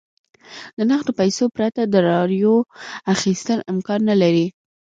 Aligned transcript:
د 0.77 0.79
نغدو 0.89 1.11
پیسو 1.19 1.45
پرته 1.55 1.81
د 1.87 1.95
رایو 2.07 2.55
اخیستل 3.13 3.59
امکان 3.71 3.99
نه 4.09 4.15
لري. 4.21 4.47